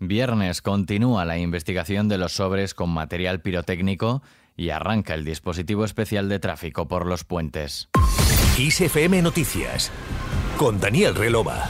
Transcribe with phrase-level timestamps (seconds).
[0.00, 4.22] Viernes continúa la investigación de los sobres con material pirotécnico
[4.56, 7.88] y arranca el dispositivo especial de tráfico por los puentes.
[8.56, 9.90] ISFM Noticias
[10.56, 11.68] con Daniel Relova.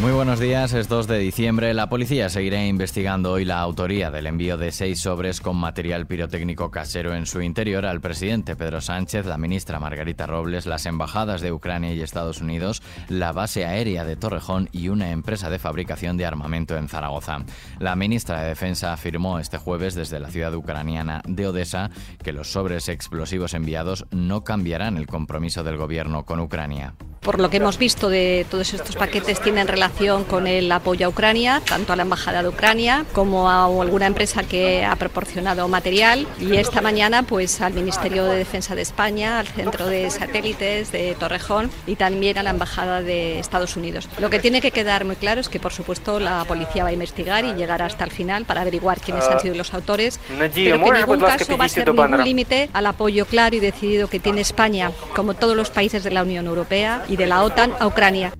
[0.00, 1.74] Muy buenos días, es 2 de diciembre.
[1.74, 6.70] La policía seguirá investigando hoy la autoría del envío de seis sobres con material pirotécnico
[6.70, 11.50] casero en su interior al presidente Pedro Sánchez, la ministra Margarita Robles, las embajadas de
[11.50, 16.26] Ucrania y Estados Unidos, la base aérea de Torrejón y una empresa de fabricación de
[16.26, 17.38] armamento en Zaragoza.
[17.80, 21.90] La ministra de Defensa afirmó este jueves desde la ciudad ucraniana de Odessa
[22.22, 26.94] que los sobres explosivos enviados no cambiarán el compromiso del gobierno con Ucrania
[27.28, 31.08] por lo que hemos visto de todos estos paquetes tienen relación con el apoyo a
[31.10, 36.26] Ucrania, tanto a la Embajada de Ucrania como a alguna empresa que ha proporcionado material.
[36.40, 41.14] Y esta mañana pues al Ministerio de Defensa de España, al Centro de Satélites de
[41.20, 44.08] Torrejón y también a la Embajada de Estados Unidos.
[44.18, 46.94] Lo que tiene que quedar muy claro es que por supuesto la policía va a
[46.94, 50.70] investigar y llegar hasta el final para averiguar quiénes han sido los autores, pero que
[50.70, 54.40] en ningún caso va a ser ningún límite al apoyo claro y decidido que tiene
[54.40, 58.32] España, como todos los países de la Unión Europea y de la OTAN a Ucrania.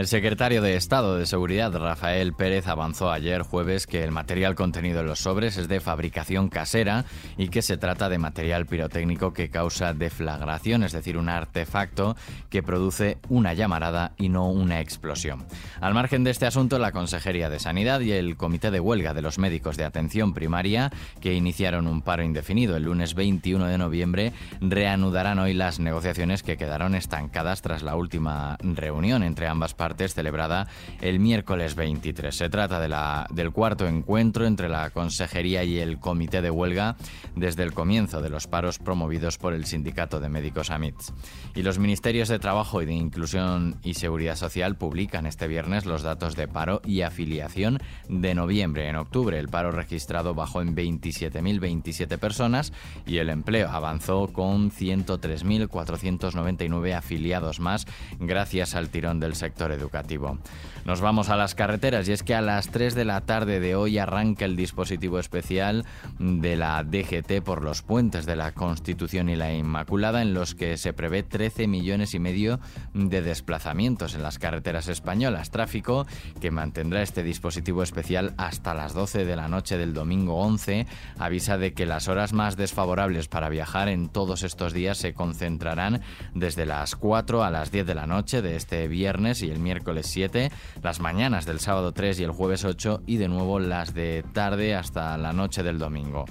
[0.00, 5.00] El secretario de Estado de Seguridad, Rafael Pérez, avanzó ayer jueves que el material contenido
[5.00, 7.04] en los sobres es de fabricación casera
[7.36, 12.16] y que se trata de material pirotécnico que causa deflagración, es decir, un artefacto
[12.48, 15.44] que produce una llamarada y no una explosión.
[15.82, 19.20] Al margen de este asunto, la Consejería de Sanidad y el Comité de Huelga de
[19.20, 20.90] los Médicos de Atención Primaria,
[21.20, 26.56] que iniciaron un paro indefinido el lunes 21 de noviembre, reanudarán hoy las negociaciones que
[26.56, 30.68] quedaron estancadas tras la última reunión entre ambas partes celebrada
[31.00, 32.34] el miércoles 23.
[32.34, 36.96] Se trata de la, del cuarto encuentro entre la Consejería y el Comité de Huelga
[37.34, 41.12] desde el comienzo de los paros promovidos por el Sindicato de Médicos AMITS.
[41.54, 46.02] Y los Ministerios de Trabajo y de Inclusión y Seguridad Social publican este viernes los
[46.02, 48.88] datos de paro y afiliación de noviembre.
[48.88, 52.72] En octubre el paro registrado bajó en 27.027 personas
[53.06, 57.86] y el empleo avanzó con 103.499 afiliados más
[58.18, 60.38] gracias al tirón del sector educativo.
[60.84, 63.74] Nos vamos a las carreteras y es que a las 3 de la tarde de
[63.74, 65.84] hoy arranca el dispositivo especial
[66.18, 70.76] de la DGT por los puentes de la Constitución y la Inmaculada en los que
[70.76, 72.60] se prevé 13 millones y medio
[72.94, 75.50] de desplazamientos en las carreteras españolas.
[75.50, 76.06] Tráfico
[76.40, 80.86] que mantendrá este dispositivo especial hasta las 12 de la noche del domingo 11
[81.18, 86.02] avisa de que las horas más desfavorables para viajar en todos estos días se concentrarán
[86.34, 90.06] desde las 4 a las 10 de la noche de este viernes y el miércoles
[90.06, 90.50] 7,
[90.82, 94.74] las mañanas del sábado 3 y el jueves 8 y de nuevo las de tarde
[94.74, 96.24] hasta la noche del domingo.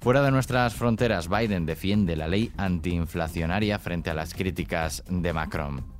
[0.00, 5.95] Fuera de nuestras fronteras, Biden defiende la ley antiinflacionaria frente a las críticas de Macron.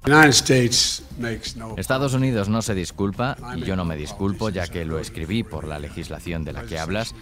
[1.77, 5.67] Estados Unidos no se disculpa y yo no me disculpo ya que lo escribí por
[5.67, 7.13] la legislación de la que hablas,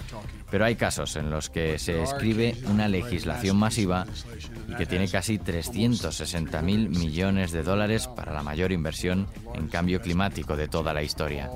[0.51, 4.07] pero hay casos en los que se escribe una legislación masiva
[4.69, 10.03] y que tiene casi 360 mil millones de dólares para la mayor inversión en cambio
[10.03, 11.51] climático de toda la historia.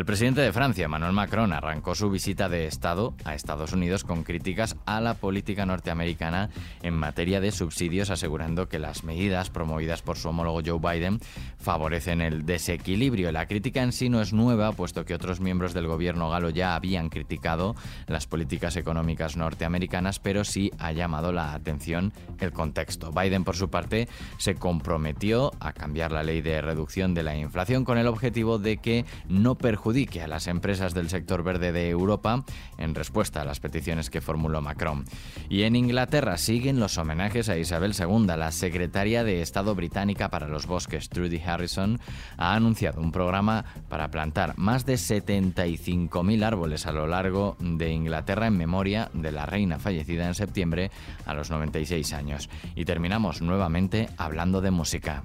[0.00, 4.22] El presidente de Francia, Emmanuel Macron, arrancó su visita de Estado a Estados Unidos con
[4.22, 6.48] críticas a la política norteamericana
[6.80, 11.20] en materia de subsidios, asegurando que las medidas promovidas por su homólogo Joe Biden
[11.58, 13.30] favorecen el desequilibrio.
[13.30, 16.76] La crítica en sí no es nueva, puesto que otros miembros del gobierno galo ya
[16.76, 23.12] habían criticado las políticas económicas norteamericanas, pero sí ha llamado la atención el contexto.
[23.12, 27.84] Biden, por su parte, se comprometió a cambiar la ley de reducción de la inflación
[27.84, 31.88] con el objetivo de que no perjudique perjudique a las empresas del sector verde de
[31.90, 32.44] Europa
[32.78, 35.04] en respuesta a las peticiones que formuló Macron.
[35.48, 38.26] Y en Inglaterra siguen los homenajes a Isabel II.
[38.36, 41.98] La secretaria de Estado británica para los bosques, Trudy Harrison,
[42.36, 48.46] ha anunciado un programa para plantar más de 75.000 árboles a lo largo de Inglaterra
[48.46, 50.92] en memoria de la reina fallecida en septiembre
[51.26, 52.48] a los 96 años.
[52.76, 55.24] Y terminamos nuevamente hablando de música.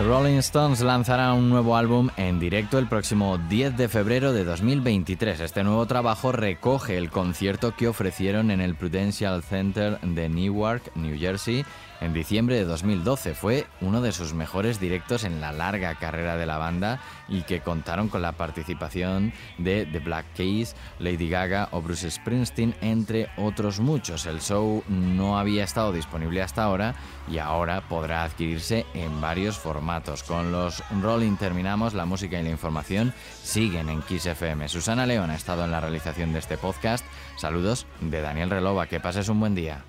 [0.00, 5.40] Rolling Stones lanzará un nuevo álbum en directo el próximo 10 de febrero de 2023.
[5.40, 11.18] Este nuevo trabajo recoge el concierto que ofrecieron en el Prudential Center de Newark, New
[11.18, 11.64] Jersey,
[12.00, 13.34] en diciembre de 2012.
[13.34, 17.60] Fue uno de sus mejores directos en la larga carrera de la banda y que
[17.60, 23.80] contaron con la participación de The Black Keys, Lady Gaga o Bruce Springsteen, entre otros
[23.80, 24.26] muchos.
[24.26, 26.94] El show no había estado disponible hasta ahora
[27.30, 30.22] y ahora podrá adquirirse en varios formatos.
[30.22, 33.12] Con los Rolling terminamos, la música y la información
[33.42, 34.68] siguen en Kiss FM.
[34.68, 37.04] Susana León ha estado en la realización de este podcast.
[37.36, 39.84] Saludos de Daniel Relova, que pases un buen día.